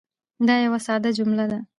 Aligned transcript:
دا 0.47 0.55
یوه 0.65 0.79
ساده 0.87 1.09
جمله 1.17 1.45
ده. 1.51 1.59